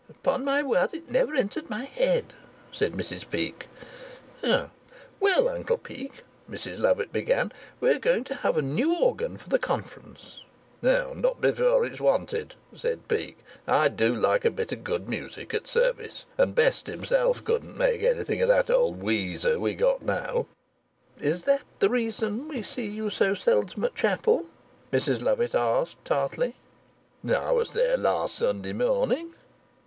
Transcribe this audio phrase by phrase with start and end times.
[0.09, 2.33] "Upon my word it never entered my head,"
[2.71, 3.67] said Mrs Peake.
[4.41, 9.59] "Well, Uncle Peake," Mrs Lovatt began, "we're going to have a new organ for the
[9.59, 10.41] Conference."
[10.81, 13.37] "Not before it's wanted," said Peake.
[13.67, 18.01] "I do like a bit of good music at service, and Best himself couldn't make
[18.01, 20.47] anything of that old wheezer we've got now."
[21.19, 24.47] "Is that the reason we see you so seldom at chapel?"
[24.91, 26.55] Mrs Lovatt asked tartly.
[27.29, 29.35] "I was there last Sunday morning."